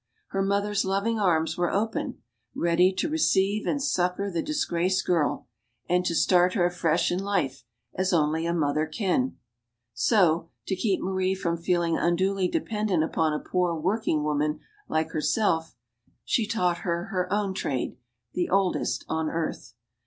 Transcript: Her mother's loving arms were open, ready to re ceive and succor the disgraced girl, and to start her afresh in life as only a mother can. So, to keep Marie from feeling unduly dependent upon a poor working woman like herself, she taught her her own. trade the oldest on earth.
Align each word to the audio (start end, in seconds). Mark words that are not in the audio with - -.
Her 0.29 0.41
mother's 0.41 0.83
loving 0.83 1.19
arms 1.19 1.59
were 1.59 1.69
open, 1.69 2.23
ready 2.55 2.91
to 2.93 3.07
re 3.07 3.19
ceive 3.19 3.67
and 3.67 3.79
succor 3.79 4.31
the 4.31 4.41
disgraced 4.41 5.05
girl, 5.05 5.47
and 5.87 6.03
to 6.07 6.15
start 6.15 6.53
her 6.55 6.65
afresh 6.65 7.11
in 7.11 7.19
life 7.23 7.63
as 7.93 8.11
only 8.11 8.47
a 8.47 8.51
mother 8.55 8.87
can. 8.87 9.37
So, 9.93 10.49
to 10.65 10.75
keep 10.75 11.01
Marie 11.01 11.35
from 11.35 11.55
feeling 11.55 11.97
unduly 11.99 12.47
dependent 12.47 13.03
upon 13.03 13.33
a 13.33 13.39
poor 13.47 13.75
working 13.75 14.23
woman 14.23 14.61
like 14.89 15.11
herself, 15.11 15.75
she 16.25 16.47
taught 16.47 16.79
her 16.79 17.03
her 17.11 17.31
own. 17.31 17.53
trade 17.53 17.95
the 18.33 18.49
oldest 18.49 19.05
on 19.07 19.29
earth. 19.29 19.75